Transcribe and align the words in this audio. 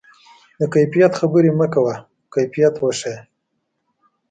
د 0.59 0.61
کیفیت 0.73 1.11
خبرې 1.19 1.51
مه 1.59 1.67
کوه، 1.73 1.95
کیفیت 2.33 2.73
وښیه. 2.77 3.17